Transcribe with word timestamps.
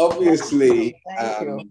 obviously, 0.00 1.00
um, 1.18 1.70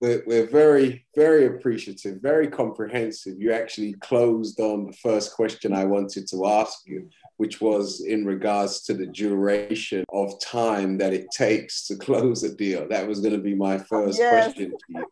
we're, 0.00 0.22
we're 0.26 0.46
very, 0.46 1.06
very 1.16 1.46
appreciative, 1.46 2.20
very 2.20 2.48
comprehensive. 2.48 3.34
You 3.38 3.52
actually 3.52 3.94
closed 3.94 4.60
on 4.60 4.86
the 4.86 4.92
first 4.92 5.34
question 5.34 5.72
I 5.72 5.84
wanted 5.84 6.28
to 6.28 6.46
ask 6.46 6.80
you, 6.86 7.08
which 7.36 7.60
was 7.60 8.04
in 8.06 8.24
regards 8.24 8.82
to 8.82 8.94
the 8.94 9.06
duration 9.06 10.04
of 10.12 10.38
time 10.40 10.98
that 10.98 11.12
it 11.12 11.26
takes 11.32 11.86
to 11.88 11.96
close 11.96 12.42
a 12.44 12.54
deal. 12.54 12.86
That 12.88 13.08
was 13.08 13.20
going 13.20 13.34
to 13.34 13.42
be 13.42 13.54
my 13.54 13.78
first 13.78 14.18
yes. 14.18 14.44
question 14.44 14.72
to 14.72 15.06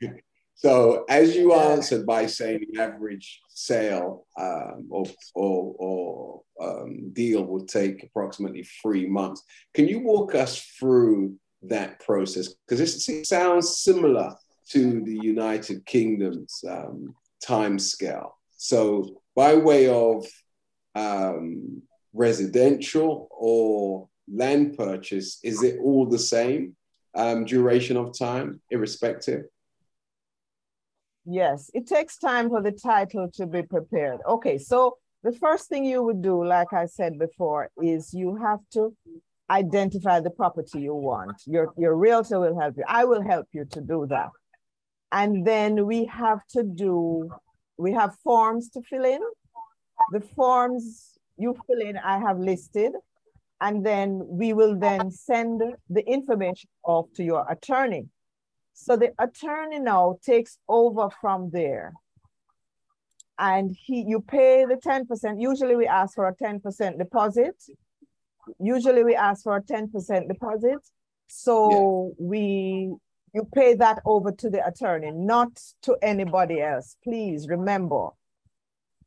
you. 0.00 0.14
so, 0.54 1.04
as 1.08 1.36
you 1.36 1.52
answered 1.54 2.06
by 2.06 2.26
saying 2.26 2.66
the 2.72 2.80
average 2.80 3.42
sale 3.48 4.26
um, 4.38 4.86
or, 4.90 5.06
or, 5.34 5.74
or 5.78 6.42
um, 6.60 7.10
deal 7.12 7.44
would 7.44 7.68
take 7.68 8.02
approximately 8.02 8.66
three 8.82 9.06
months, 9.06 9.42
can 9.74 9.86
you 9.86 10.00
walk 10.00 10.34
us 10.34 10.60
through 10.78 11.36
that 11.68 12.00
process? 12.00 12.48
Because 12.66 12.80
it 12.80 13.26
sounds 13.26 13.78
similar 13.78 14.34
to 14.70 15.02
the 15.02 15.18
United 15.22 15.86
Kingdom's 15.86 16.64
um, 16.68 17.14
time 17.42 17.78
scale. 17.78 18.38
So, 18.56 19.20
by 19.34 19.54
way 19.54 19.88
of 19.88 20.26
um, 20.94 21.82
residential 22.12 23.28
or 23.30 24.08
land 24.32 24.76
purchase, 24.76 25.38
is 25.44 25.62
it 25.62 25.78
all 25.80 26.06
the 26.06 26.18
same 26.18 26.74
um, 27.14 27.44
duration 27.44 27.96
of 27.96 28.16
time, 28.16 28.60
irrespective? 28.70 29.44
Yes, 31.24 31.70
it 31.74 31.86
takes 31.86 32.18
time 32.18 32.48
for 32.48 32.62
the 32.62 32.72
title 32.72 33.28
to 33.34 33.46
be 33.46 33.62
prepared. 33.62 34.20
Okay, 34.26 34.58
so 34.58 34.98
the 35.22 35.32
first 35.32 35.68
thing 35.68 35.84
you 35.84 36.02
would 36.04 36.22
do, 36.22 36.44
like 36.44 36.72
I 36.72 36.86
said 36.86 37.18
before, 37.18 37.70
is 37.82 38.14
you 38.14 38.36
have 38.36 38.60
to 38.74 38.94
identify 39.50 40.20
the 40.20 40.30
property 40.30 40.80
you 40.80 40.94
want. 40.94 41.42
Your, 41.46 41.72
your 41.76 41.96
realtor 41.96 42.40
will 42.40 42.58
help 42.58 42.76
you. 42.76 42.84
I 42.88 43.04
will 43.04 43.22
help 43.22 43.46
you 43.52 43.64
to 43.66 43.80
do 43.80 44.06
that. 44.08 44.30
And 45.12 45.46
then 45.46 45.86
we 45.86 46.04
have 46.06 46.40
to 46.50 46.62
do, 46.62 47.30
we 47.78 47.92
have 47.92 48.16
forms 48.24 48.68
to 48.70 48.82
fill 48.82 49.04
in. 49.04 49.20
The 50.12 50.20
forms 50.20 51.16
you 51.36 51.56
fill 51.66 51.80
in, 51.80 51.96
I 51.96 52.18
have 52.18 52.38
listed. 52.38 52.92
And 53.60 53.86
then 53.86 54.22
we 54.26 54.52
will 54.52 54.76
then 54.78 55.10
send 55.10 55.62
the 55.88 56.06
information 56.06 56.68
off 56.84 57.06
to 57.14 57.24
your 57.24 57.50
attorney. 57.50 58.06
So 58.74 58.96
the 58.96 59.12
attorney 59.18 59.78
now 59.78 60.18
takes 60.22 60.58
over 60.68 61.08
from 61.20 61.50
there. 61.50 61.94
And 63.38 63.74
he, 63.78 64.04
you 64.06 64.20
pay 64.20 64.64
the 64.64 64.76
10%. 64.76 65.40
Usually 65.40 65.76
we 65.76 65.86
ask 65.86 66.14
for 66.14 66.26
a 66.26 66.34
10% 66.34 66.98
deposit 66.98 67.54
usually 68.58 69.04
we 69.04 69.14
ask 69.14 69.42
for 69.42 69.56
a 69.56 69.62
10% 69.62 70.28
deposit. 70.28 70.78
So 71.28 72.14
yeah. 72.18 72.26
we 72.26 72.94
you 73.34 73.46
pay 73.54 73.74
that 73.74 74.00
over 74.06 74.32
to 74.32 74.48
the 74.48 74.66
attorney, 74.66 75.10
not 75.12 75.60
to 75.82 75.96
anybody 76.00 76.62
else. 76.62 76.96
Please 77.04 77.48
remember. 77.48 78.08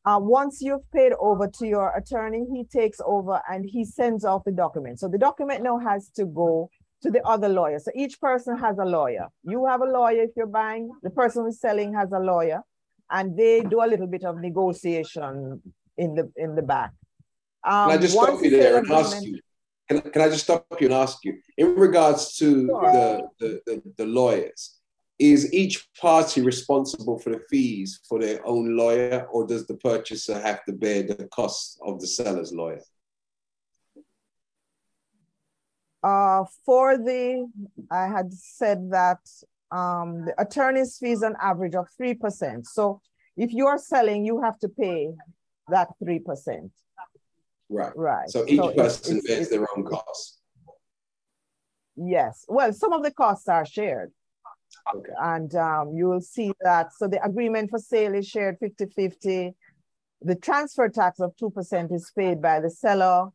Uh, 0.06 0.20
once 0.22 0.62
you've 0.62 0.90
paid 0.92 1.14
over 1.20 1.48
to 1.48 1.68
your 1.68 1.96
attorney, 1.98 2.46
he 2.54 2.64
takes 2.64 3.00
over 3.06 3.42
and 3.50 3.66
he 3.66 3.84
sends 3.84 4.24
off 4.24 4.44
the 4.46 4.52
document. 4.52 5.00
So 5.00 5.08
the 5.08 5.18
document 5.18 5.64
now 5.64 5.80
has 5.80 6.10
to 6.12 6.26
go 6.26 6.70
to 7.02 7.10
the 7.10 7.26
other 7.26 7.50
lawyer. 7.50 7.80
So 7.80 7.92
each 7.96 8.20
person 8.22 8.58
has 8.58 8.78
a 8.78 8.86
lawyer. 8.86 9.28
You 9.44 9.66
have 9.66 9.82
a 9.82 9.86
lawyer 9.86 10.24
if 10.24 10.32
you're 10.38 10.48
buying, 10.48 10.92
the 11.02 11.10
person 11.10 11.46
who's 11.46 11.60
selling 11.60 11.94
has 11.96 12.12
a 12.12 12.20
lawyer, 12.20 12.62
and 13.10 13.38
they 13.38 13.62
do 13.62 13.84
a 13.84 13.88
little 13.88 14.08
bit 14.08 14.24
of 14.24 14.38
negotiation 14.38 15.62
in 15.98 16.16
the 16.16 16.32
in 16.36 16.56
the 16.56 16.62
back. 16.62 16.92
Um, 17.64 17.90
can 17.90 17.98
I 17.98 18.02
just 18.02 18.14
stop 18.14 18.42
you 18.42 18.50
there 18.50 18.78
and 18.78 18.92
ask 18.92 19.22
you? 19.24 19.40
Can, 19.90 20.02
can 20.02 20.22
I 20.22 20.30
just 20.30 20.44
stop 20.44 20.66
you 20.80 20.88
and 20.88 20.94
ask 20.94 21.18
you, 21.24 21.40
in 21.58 21.76
regards 21.76 22.38
to 22.38 22.68
sure. 22.68 22.92
the, 22.92 23.28
the, 23.40 23.62
the, 23.66 23.82
the 23.98 24.06
lawyers, 24.06 24.80
is 25.18 25.52
each 25.54 25.88
party 26.00 26.42
responsible 26.42 27.20
for 27.20 27.32
the 27.32 27.42
fees 27.50 28.00
for 28.08 28.20
their 28.20 28.46
own 28.48 28.78
lawyer, 28.78 29.28
or 29.32 29.46
does 29.46 29.68
the 29.68 29.76
purchaser 29.76 30.40
have 30.40 30.64
to 30.66 30.72
bear 30.72 31.04
the 31.04 31.28
cost 31.34 31.80
of 31.86 32.00
the 32.00 32.08
seller's 32.08 32.54
lawyer? 32.54 32.82
Uh, 36.02 36.46
for 36.66 36.98
the, 36.98 37.50
I 37.92 38.08
had 38.08 38.32
said 38.34 38.92
that 38.92 39.20
um, 39.72 40.26
the 40.26 40.42
attorney's 40.42 40.98
fees 40.98 41.22
an 41.22 41.36
average 41.42 41.76
of 41.76 41.88
3%. 42.00 42.66
So 42.66 43.02
if 43.36 43.54
you 43.54 43.68
are 43.68 43.78
selling, 43.78 44.26
you 44.26 44.42
have 44.42 44.58
to 44.60 44.70
pay 44.70 45.10
that 45.68 45.90
3%. 46.02 46.70
Right. 47.70 47.96
Right. 47.96 48.30
So 48.30 48.46
each 48.48 48.58
so 48.58 48.74
person 48.74 49.18
it's, 49.18 49.28
bears 49.28 49.42
it's, 49.42 49.50
their 49.52 49.68
own 49.76 49.86
costs. 49.86 50.40
Yes. 51.96 52.46
Well, 52.48 52.74
some 52.74 52.94
of 52.94 53.04
the 53.04 53.12
costs 53.12 53.48
are 53.48 53.66
shared. 53.66 54.12
Okay. 54.96 55.12
And 55.22 55.54
um, 55.56 55.94
you 55.94 56.08
will 56.08 56.22
see 56.22 56.52
that. 56.62 56.94
So 56.94 57.08
the 57.08 57.24
agreement 57.24 57.70
for 57.70 57.80
sale 57.80 58.16
is 58.16 58.28
shared 58.28 58.58
50 58.60 58.86
50. 58.96 59.54
The 60.22 60.36
transfer 60.36 60.90
tax 60.90 61.20
of 61.20 61.36
2% 61.42 61.94
is 61.94 62.12
paid 62.16 62.42
by 62.42 62.60
the 62.60 62.70
seller. 62.70 63.30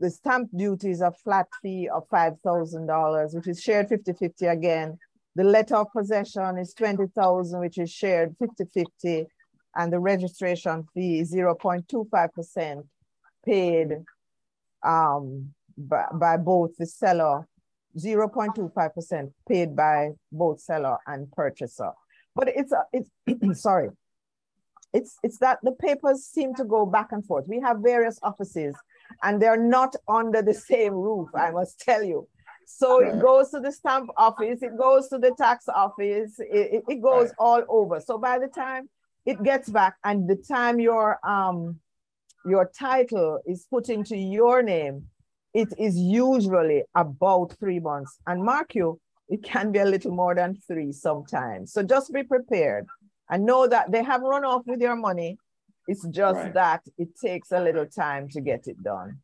The 0.00 0.10
stamp 0.10 0.50
duty 0.56 0.90
is 0.90 1.02
a 1.02 1.12
flat 1.12 1.46
fee 1.60 1.88
of 1.88 2.08
$5,000, 2.08 3.34
which 3.34 3.48
is 3.48 3.60
shared 3.60 3.88
50 3.88 4.14
50 4.14 4.46
again. 4.46 4.98
The 5.36 5.44
letter 5.44 5.76
of 5.76 5.88
possession 5.92 6.58
is 6.58 6.74
20,000, 6.74 7.60
which 7.60 7.78
is 7.78 7.90
shared 7.90 8.34
50 8.38 8.64
50. 8.72 9.26
And 9.76 9.92
the 9.92 10.00
registration 10.00 10.86
fee 10.94 11.20
is 11.20 11.32
0.25% 11.32 12.82
paid 13.44 14.04
um, 14.82 15.52
by, 15.76 16.06
by 16.12 16.36
both 16.36 16.76
the 16.76 16.86
seller, 16.86 17.46
0.25% 17.96 19.32
paid 19.48 19.74
by 19.74 20.10
both 20.30 20.60
seller 20.60 20.98
and 21.06 21.30
purchaser. 21.32 21.92
But 22.34 22.48
it's, 22.48 22.72
a, 22.72 22.84
it's 22.92 23.10
sorry, 23.60 23.88
it's, 24.92 25.16
it's 25.22 25.38
that 25.38 25.58
the 25.62 25.72
papers 25.72 26.24
seem 26.24 26.54
to 26.54 26.64
go 26.64 26.86
back 26.86 27.12
and 27.12 27.24
forth. 27.24 27.46
We 27.48 27.60
have 27.60 27.78
various 27.80 28.18
offices 28.22 28.74
and 29.22 29.40
they're 29.40 29.60
not 29.60 29.94
under 30.08 30.42
the 30.42 30.54
same 30.54 30.94
roof, 30.94 31.28
I 31.34 31.50
must 31.50 31.80
tell 31.80 32.02
you. 32.02 32.28
So 32.66 33.00
right. 33.00 33.14
it 33.14 33.20
goes 33.20 33.50
to 33.50 33.60
the 33.60 33.72
stamp 33.72 34.10
office, 34.16 34.62
it 34.62 34.78
goes 34.78 35.08
to 35.08 35.18
the 35.18 35.32
tax 35.36 35.68
office, 35.68 36.38
it, 36.38 36.84
it 36.88 37.02
goes 37.02 37.28
right. 37.28 37.34
all 37.38 37.62
over. 37.68 38.00
So 38.00 38.16
by 38.16 38.38
the 38.38 38.46
time 38.46 38.88
it 39.26 39.42
gets 39.42 39.68
back 39.68 39.96
and 40.04 40.28
the 40.28 40.36
time 40.36 40.80
your 40.80 41.18
um 41.26 41.80
your 42.44 42.70
title 42.78 43.40
is 43.46 43.66
put 43.70 43.88
into 43.88 44.16
your 44.16 44.62
name, 44.62 45.06
it 45.52 45.68
is 45.78 45.96
usually 45.96 46.84
about 46.94 47.56
three 47.58 47.80
months. 47.80 48.18
And 48.26 48.44
mark 48.44 48.74
you, 48.74 49.00
it 49.28 49.42
can 49.42 49.72
be 49.72 49.78
a 49.78 49.84
little 49.84 50.12
more 50.12 50.34
than 50.34 50.56
three 50.66 50.92
sometimes. 50.92 51.72
So 51.72 51.82
just 51.82 52.12
be 52.12 52.22
prepared 52.22 52.86
and 53.28 53.46
know 53.46 53.66
that 53.66 53.90
they 53.92 54.02
have 54.02 54.22
run 54.22 54.44
off 54.44 54.62
with 54.66 54.80
your 54.80 54.96
money. 54.96 55.38
It's 55.86 56.06
just 56.08 56.36
right. 56.36 56.54
that 56.54 56.82
it 56.98 57.16
takes 57.16 57.52
a 57.52 57.60
little 57.60 57.86
time 57.86 58.28
to 58.30 58.40
get 58.40 58.66
it 58.66 58.82
done. 58.82 59.18